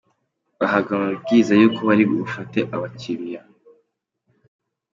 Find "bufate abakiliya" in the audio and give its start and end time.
2.11-3.41